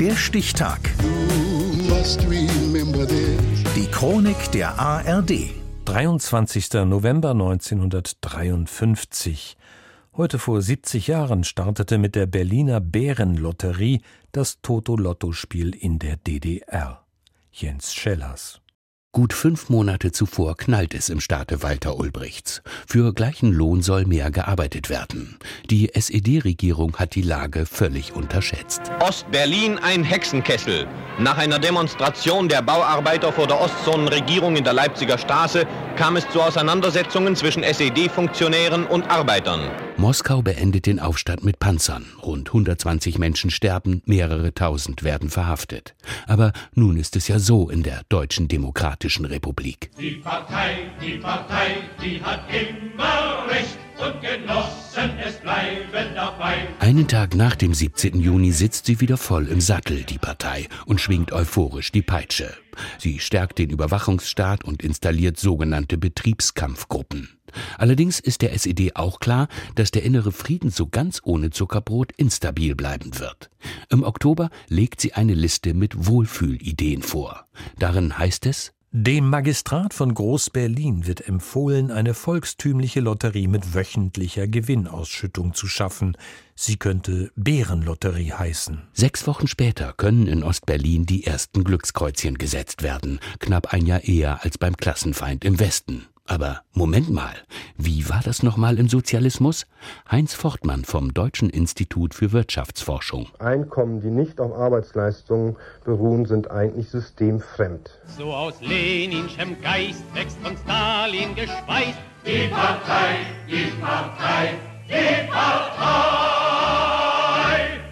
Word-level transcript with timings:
Der 0.00 0.14
Stichtag. 0.14 0.78
Die 3.74 3.86
Chronik 3.90 4.52
der 4.52 4.78
ARD. 4.78 5.50
23. 5.86 6.72
November 6.84 7.32
1953. 7.32 9.56
Heute 10.16 10.38
vor 10.38 10.62
70 10.62 11.08
Jahren 11.08 11.42
startete 11.42 11.98
mit 11.98 12.14
der 12.14 12.26
Berliner 12.26 12.80
Bärenlotterie 12.80 14.02
das 14.30 14.60
Toto-Lotto-Spiel 14.62 15.74
in 15.74 15.98
der 15.98 16.16
DDR. 16.16 17.04
Jens 17.50 17.92
Schellers. 17.92 18.60
Gut 19.18 19.32
fünf 19.32 19.68
Monate 19.68 20.12
zuvor 20.12 20.56
knallt 20.56 20.94
es 20.94 21.08
im 21.08 21.18
Staate 21.18 21.60
Walter 21.64 21.96
Ulbrichts. 21.96 22.62
Für 22.86 23.12
gleichen 23.12 23.52
Lohn 23.52 23.82
soll 23.82 24.04
mehr 24.04 24.30
gearbeitet 24.30 24.90
werden. 24.90 25.38
Die 25.68 25.92
SED-Regierung 25.92 26.94
hat 26.98 27.16
die 27.16 27.22
Lage 27.22 27.66
völlig 27.66 28.12
unterschätzt. 28.12 28.80
Ostberlin 29.00 29.76
ein 29.78 30.04
Hexenkessel. 30.04 30.86
Nach 31.18 31.36
einer 31.36 31.58
Demonstration 31.58 32.48
der 32.48 32.62
Bauarbeiter 32.62 33.32
vor 33.32 33.48
der 33.48 33.60
Ostzonenregierung 33.60 34.54
in 34.54 34.62
der 34.62 34.74
Leipziger 34.74 35.18
Straße 35.18 35.66
kam 35.96 36.14
es 36.14 36.30
zu 36.30 36.40
Auseinandersetzungen 36.40 37.34
zwischen 37.34 37.64
SED-Funktionären 37.64 38.86
und 38.86 39.10
Arbeitern. 39.10 39.87
Moskau 39.98 40.42
beendet 40.42 40.86
den 40.86 41.00
Aufstand 41.00 41.42
mit 41.42 41.58
Panzern. 41.58 42.06
Rund 42.22 42.50
120 42.50 43.18
Menschen 43.18 43.50
sterben, 43.50 44.00
mehrere 44.06 44.54
tausend 44.54 45.02
werden 45.02 45.28
verhaftet. 45.28 45.96
Aber 46.28 46.52
nun 46.72 46.96
ist 46.96 47.16
es 47.16 47.26
ja 47.26 47.40
so 47.40 47.68
in 47.68 47.82
der 47.82 48.02
Deutschen 48.08 48.46
Demokratischen 48.46 49.24
Republik. 49.24 49.90
Die 49.98 50.12
Partei, 50.12 50.92
die 51.04 51.18
Partei, 51.18 51.78
die 52.00 52.22
hat 52.22 52.42
immer 52.48 53.44
Recht 53.50 53.76
und 53.98 54.20
Genossen, 54.20 54.87
es 55.24 55.36
bleiben 55.36 56.14
dabei. 56.14 56.68
Einen 56.80 57.08
Tag 57.08 57.34
nach 57.34 57.56
dem 57.56 57.74
17. 57.74 58.20
Juni 58.20 58.52
sitzt 58.52 58.86
sie 58.86 59.00
wieder 59.00 59.16
voll 59.16 59.48
im 59.48 59.60
Sattel, 59.60 60.02
die 60.02 60.18
Partei, 60.18 60.68
und 60.86 61.00
schwingt 61.00 61.32
euphorisch 61.32 61.92
die 61.92 62.02
Peitsche. 62.02 62.52
Sie 62.98 63.18
stärkt 63.18 63.58
den 63.58 63.70
Überwachungsstaat 63.70 64.64
und 64.64 64.82
installiert 64.82 65.38
sogenannte 65.38 65.98
Betriebskampfgruppen. 65.98 67.38
Allerdings 67.78 68.20
ist 68.20 68.42
der 68.42 68.52
SED 68.52 68.96
auch 68.96 69.20
klar, 69.20 69.48
dass 69.74 69.90
der 69.90 70.02
innere 70.02 70.32
Frieden 70.32 70.70
so 70.70 70.86
ganz 70.86 71.20
ohne 71.24 71.50
Zuckerbrot 71.50 72.12
instabil 72.12 72.74
bleiben 72.74 73.18
wird. 73.18 73.50
Im 73.88 74.02
Oktober 74.02 74.50
legt 74.68 75.00
sie 75.00 75.14
eine 75.14 75.34
Liste 75.34 75.74
mit 75.74 76.06
Wohlfühlideen 76.06 77.02
vor. 77.02 77.46
Darin 77.78 78.18
heißt 78.18 78.46
es, 78.46 78.72
dem 78.90 79.28
Magistrat 79.28 79.92
von 79.92 80.14
Groß-Berlin 80.14 81.06
wird 81.06 81.28
empfohlen, 81.28 81.90
eine 81.90 82.14
volkstümliche 82.14 83.00
Lotterie 83.00 83.46
mit 83.46 83.74
wöchentlicher 83.74 84.48
Gewinnausschüttung 84.48 85.52
zu 85.52 85.66
schaffen. 85.66 86.16
Sie 86.54 86.76
könnte 86.76 87.30
Bärenlotterie 87.36 88.32
heißen. 88.32 88.88
Sechs 88.94 89.26
Wochen 89.26 89.46
später 89.46 89.92
können 89.94 90.26
in 90.26 90.42
Ostberlin 90.42 91.04
die 91.04 91.26
ersten 91.26 91.64
Glückskreuzchen 91.64 92.38
gesetzt 92.38 92.82
werden, 92.82 93.20
knapp 93.40 93.74
ein 93.74 93.84
Jahr 93.84 94.04
eher 94.04 94.42
als 94.42 94.56
beim 94.56 94.74
Klassenfeind 94.74 95.44
im 95.44 95.60
Westen. 95.60 96.06
Aber 96.28 96.60
Moment 96.74 97.08
mal, 97.08 97.32
wie 97.78 98.06
war 98.10 98.20
das 98.22 98.42
nochmal 98.42 98.78
im 98.78 98.86
Sozialismus? 98.90 99.64
Heinz 100.10 100.34
Fortmann 100.34 100.84
vom 100.84 101.14
Deutschen 101.14 101.48
Institut 101.48 102.12
für 102.12 102.32
Wirtschaftsforschung. 102.32 103.28
Einkommen, 103.38 104.02
die 104.02 104.10
nicht 104.10 104.38
auf 104.38 104.52
Arbeitsleistungen 104.52 105.56
beruhen, 105.86 106.26
sind 106.26 106.50
eigentlich 106.50 106.90
systemfremd. 106.90 107.98
So 108.18 108.26
aus 108.26 108.60
Leninschem 108.60 109.56
Geist 109.62 110.04
wächst 110.12 110.36
von 110.42 110.54
Stalin 110.58 111.34
gespeist. 111.34 111.98
Die 112.26 112.48
Partei, 112.48 113.16
die 113.48 113.72
Partei, 113.80 114.54
die 114.86 115.30
Partei. 115.30 115.68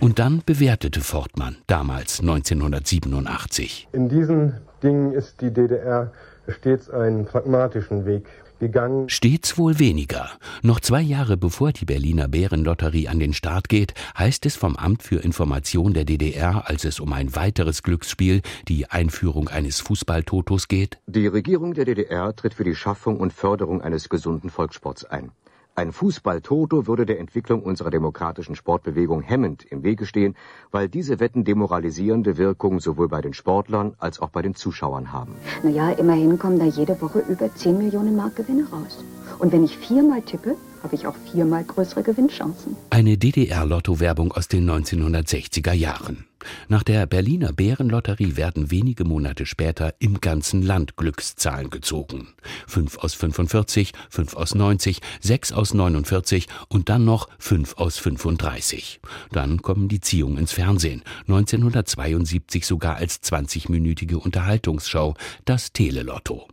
Und 0.00 0.18
dann 0.18 0.42
bewertete 0.44 1.00
Fortmann, 1.00 1.56
damals 1.66 2.20
1987. 2.20 3.88
In 3.92 4.10
diesen 4.10 4.58
Dingen 4.82 5.12
ist 5.12 5.40
die 5.40 5.50
DDR 5.50 6.12
stets 6.48 6.90
einen 6.90 7.24
pragmatischen 7.24 8.06
Weg 8.06 8.26
gegangen. 8.58 9.08
Stets 9.08 9.58
wohl 9.58 9.78
weniger. 9.78 10.30
Noch 10.62 10.80
zwei 10.80 11.00
Jahre 11.00 11.36
bevor 11.36 11.72
die 11.72 11.84
Berliner 11.84 12.28
Bärenlotterie 12.28 13.08
an 13.08 13.18
den 13.18 13.32
Start 13.32 13.68
geht, 13.68 13.94
heißt 14.18 14.46
es 14.46 14.56
vom 14.56 14.76
Amt 14.76 15.02
für 15.02 15.22
Information 15.22 15.92
der 15.92 16.04
DDR, 16.04 16.68
als 16.68 16.84
es 16.84 17.00
um 17.00 17.12
ein 17.12 17.34
weiteres 17.36 17.82
Glücksspiel, 17.82 18.42
die 18.68 18.90
Einführung 18.90 19.48
eines 19.48 19.80
Fußballtotos 19.80 20.68
geht. 20.68 20.98
Die 21.06 21.26
Regierung 21.26 21.74
der 21.74 21.84
DDR 21.84 22.34
tritt 22.34 22.54
für 22.54 22.64
die 22.64 22.74
Schaffung 22.74 23.18
und 23.18 23.32
Förderung 23.32 23.82
eines 23.82 24.08
gesunden 24.08 24.50
Volkssports 24.50 25.04
ein. 25.04 25.32
Ein 25.78 25.92
Fußball-Toto 25.92 26.86
würde 26.86 27.04
der 27.04 27.20
Entwicklung 27.20 27.62
unserer 27.62 27.90
demokratischen 27.90 28.56
Sportbewegung 28.56 29.20
hemmend 29.20 29.62
im 29.62 29.82
Wege 29.84 30.06
stehen, 30.06 30.34
weil 30.70 30.88
diese 30.88 31.20
Wetten 31.20 31.44
demoralisierende 31.44 32.38
Wirkung 32.38 32.80
sowohl 32.80 33.08
bei 33.08 33.20
den 33.20 33.34
Sportlern 33.34 33.94
als 33.98 34.18
auch 34.18 34.30
bei 34.30 34.40
den 34.40 34.54
Zuschauern 34.54 35.12
haben. 35.12 35.34
Naja, 35.62 35.90
immerhin 35.90 36.38
kommen 36.38 36.58
da 36.58 36.64
jede 36.64 36.98
Woche 37.02 37.18
über 37.28 37.54
10 37.54 37.76
Millionen 37.76 38.16
Mark 38.16 38.36
Gewinne 38.36 38.66
raus. 38.72 39.04
Und 39.38 39.52
wenn 39.52 39.64
ich 39.64 39.76
viermal 39.76 40.22
tippe, 40.22 40.56
habe 40.82 40.94
ich 40.94 41.06
auch 41.06 41.16
viermal 41.30 41.62
größere 41.62 42.02
Gewinnchancen. 42.02 42.74
Eine 42.88 43.18
DDR-Lotto-Werbung 43.18 44.32
aus 44.32 44.48
den 44.48 44.70
1960er 44.70 45.74
Jahren. 45.74 46.24
Nach 46.68 46.82
der 46.82 47.06
Berliner 47.06 47.52
Bärenlotterie 47.52 48.36
werden 48.36 48.70
wenige 48.70 49.04
Monate 49.04 49.46
später 49.46 49.94
im 49.98 50.20
ganzen 50.20 50.62
Land 50.62 50.96
Glückszahlen 50.96 51.70
gezogen. 51.70 52.28
Fünf 52.66 52.98
aus 52.98 53.14
45, 53.14 53.92
fünf 54.10 54.34
aus 54.34 54.54
90, 54.54 55.00
sechs 55.20 55.52
aus 55.52 55.74
49 55.74 56.46
und 56.68 56.88
dann 56.88 57.04
noch 57.04 57.28
fünf 57.38 57.76
aus 57.76 57.98
35. 57.98 59.00
Dann 59.32 59.62
kommen 59.62 59.88
die 59.88 60.00
Ziehungen 60.00 60.38
ins 60.38 60.52
Fernsehen. 60.52 61.02
1972 61.28 62.66
sogar 62.66 62.96
als 62.96 63.22
20-minütige 63.22 64.16
Unterhaltungsshow, 64.16 65.14
das 65.44 65.72
Telelotto. 65.72 66.48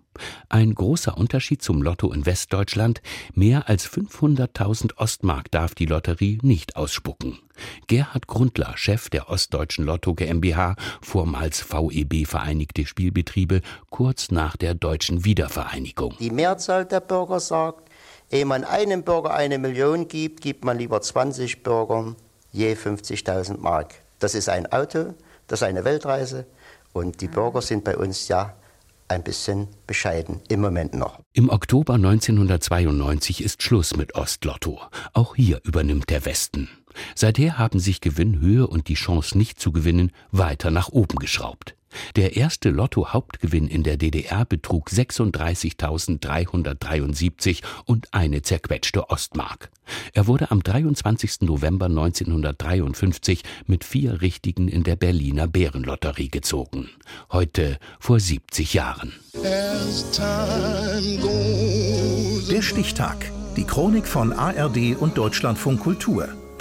Ein 0.49 0.75
großer 0.75 1.17
Unterschied 1.17 1.61
zum 1.61 1.81
Lotto 1.81 2.11
in 2.11 2.25
Westdeutschland. 2.25 3.01
Mehr 3.33 3.69
als 3.69 3.87
500.000 3.89 4.97
Ostmark 4.97 5.51
darf 5.51 5.75
die 5.75 5.85
Lotterie 5.85 6.39
nicht 6.41 6.75
ausspucken. 6.75 7.39
Gerhard 7.87 8.27
Grundler, 8.27 8.73
Chef 8.75 9.09
der 9.09 9.29
Ostdeutschen 9.29 9.85
Lotto 9.85 10.13
GmbH, 10.13 10.75
vormals 11.01 11.61
VEB 11.61 12.25
Vereinigte 12.27 12.85
Spielbetriebe, 12.85 13.61
kurz 13.89 14.31
nach 14.31 14.57
der 14.57 14.73
deutschen 14.73 15.25
Wiedervereinigung. 15.25 16.15
Die 16.19 16.31
Mehrzahl 16.31 16.85
der 16.85 16.99
Bürger 16.99 17.39
sagt, 17.39 17.89
ehe 18.31 18.45
man 18.45 18.63
einem 18.63 19.03
Bürger 19.03 19.33
eine 19.33 19.59
Million 19.59 20.07
gibt, 20.07 20.41
gibt 20.41 20.65
man 20.65 20.77
lieber 20.77 21.01
20 21.01 21.63
Bürgern 21.63 22.15
je 22.51 22.73
50.000 22.75 23.59
Mark. 23.59 23.95
Das 24.19 24.35
ist 24.35 24.47
ein 24.47 24.71
Auto, 24.71 25.15
das 25.47 25.61
ist 25.61 25.67
eine 25.67 25.83
Weltreise 25.83 26.45
und 26.93 27.19
die 27.19 27.27
Bürger 27.27 27.61
sind 27.61 27.83
bei 27.83 27.97
uns 27.97 28.27
ja 28.27 28.55
ein 29.13 29.23
bisschen 29.23 29.67
bescheiden, 29.87 30.41
im 30.49 30.61
Moment 30.61 30.93
noch. 30.93 31.19
Im 31.33 31.49
Oktober 31.49 31.93
1992 31.93 33.43
ist 33.43 33.63
Schluss 33.63 33.95
mit 33.95 34.15
Ostlotto. 34.15 34.81
Auch 35.13 35.35
hier 35.35 35.61
übernimmt 35.63 36.09
der 36.09 36.25
Westen. 36.25 36.69
Seither 37.15 37.57
haben 37.57 37.79
sich 37.79 38.01
Gewinnhöhe 38.01 38.67
und 38.67 38.87
die 38.87 38.95
Chance 38.95 39.37
nicht 39.37 39.59
zu 39.59 39.71
gewinnen 39.71 40.11
weiter 40.31 40.71
nach 40.71 40.89
oben 40.89 41.17
geschraubt. 41.17 41.75
Der 42.15 42.35
erste 42.35 42.69
Lotto-Hauptgewinn 42.69 43.67
in 43.67 43.83
der 43.83 43.97
DDR 43.97 44.45
betrug 44.45 44.89
36.373 44.89 47.61
und 47.85 48.07
eine 48.13 48.41
zerquetschte 48.41 49.09
Ostmark. 49.09 49.69
Er 50.13 50.27
wurde 50.27 50.49
am 50.51 50.63
23. 50.63 51.41
November 51.41 51.87
1953 51.87 53.43
mit 53.67 53.83
vier 53.83 54.21
Richtigen 54.21 54.69
in 54.69 54.83
der 54.83 54.95
Berliner 54.95 55.47
Bärenlotterie 55.47 56.29
gezogen. 56.29 56.89
Heute 57.31 57.79
vor 57.99 58.19
70 58.19 58.73
Jahren. 58.73 59.13
Der 62.49 62.61
Stichtag. 62.61 63.31
Die 63.55 63.65
Chronik 63.65 64.07
von 64.07 64.33
ARD 64.33 64.95
und 64.99 65.15
Deutschlandfunk 65.17 65.81
Kultur. 65.81 66.29